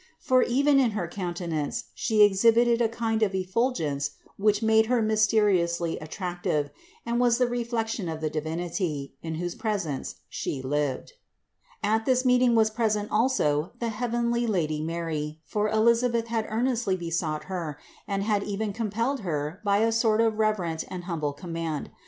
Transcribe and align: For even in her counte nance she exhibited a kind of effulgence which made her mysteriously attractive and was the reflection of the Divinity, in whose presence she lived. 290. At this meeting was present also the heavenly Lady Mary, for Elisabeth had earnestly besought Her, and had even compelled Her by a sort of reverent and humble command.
For 0.17 0.41
even 0.41 0.79
in 0.79 0.91
her 0.97 1.07
counte 1.07 1.47
nance 1.47 1.83
she 1.93 2.23
exhibited 2.23 2.81
a 2.81 2.89
kind 2.89 3.21
of 3.21 3.35
effulgence 3.35 4.09
which 4.35 4.63
made 4.63 4.87
her 4.87 4.99
mysteriously 4.99 5.99
attractive 5.99 6.71
and 7.05 7.19
was 7.19 7.37
the 7.37 7.45
reflection 7.45 8.09
of 8.09 8.19
the 8.19 8.29
Divinity, 8.31 9.13
in 9.21 9.35
whose 9.35 9.53
presence 9.53 10.15
she 10.27 10.59
lived. 10.59 11.13
290. 11.83 11.87
At 11.99 12.05
this 12.07 12.25
meeting 12.25 12.55
was 12.55 12.71
present 12.71 13.11
also 13.11 13.73
the 13.77 13.89
heavenly 13.89 14.47
Lady 14.47 14.81
Mary, 14.81 15.39
for 15.45 15.69
Elisabeth 15.69 16.29
had 16.29 16.47
earnestly 16.49 16.95
besought 16.97 17.43
Her, 17.43 17.77
and 18.07 18.23
had 18.23 18.41
even 18.41 18.73
compelled 18.73 19.19
Her 19.19 19.61
by 19.63 19.81
a 19.83 19.91
sort 19.91 20.19
of 20.19 20.39
reverent 20.39 20.83
and 20.89 21.03
humble 21.03 21.33
command. 21.33 21.91